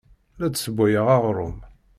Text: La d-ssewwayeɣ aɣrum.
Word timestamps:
La 0.39 0.47
d-ssewwayeɣ 0.49 1.07
aɣrum. 1.15 1.57